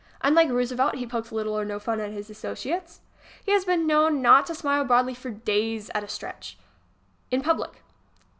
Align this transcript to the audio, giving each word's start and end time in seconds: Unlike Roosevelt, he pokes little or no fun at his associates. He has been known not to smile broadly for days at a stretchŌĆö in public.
Unlike 0.23 0.49
Roosevelt, 0.49 0.95
he 0.95 1.05
pokes 1.05 1.31
little 1.31 1.53
or 1.55 1.63
no 1.63 1.77
fun 1.77 1.99
at 1.99 2.09
his 2.11 2.31
associates. 2.31 3.01
He 3.45 3.51
has 3.51 3.65
been 3.65 3.85
known 3.85 4.19
not 4.19 4.47
to 4.47 4.55
smile 4.55 4.83
broadly 4.83 5.13
for 5.13 5.29
days 5.29 5.91
at 5.93 6.03
a 6.03 6.07
stretchŌĆö 6.07 6.55
in 7.29 7.43
public. 7.43 7.83